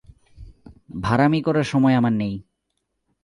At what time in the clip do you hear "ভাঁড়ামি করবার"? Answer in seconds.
1.01-1.63